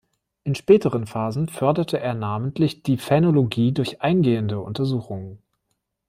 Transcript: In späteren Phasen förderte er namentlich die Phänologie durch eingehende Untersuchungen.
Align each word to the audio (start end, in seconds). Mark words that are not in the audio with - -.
In 0.43 0.55
späteren 0.55 1.05
Phasen 1.05 1.47
förderte 1.47 1.99
er 1.99 2.15
namentlich 2.15 2.81
die 2.81 2.97
Phänologie 2.97 3.71
durch 3.71 4.01
eingehende 4.01 4.59
Untersuchungen. 4.59 5.43